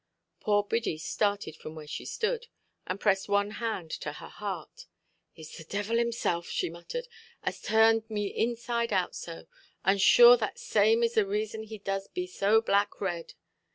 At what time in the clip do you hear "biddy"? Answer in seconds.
0.63-0.97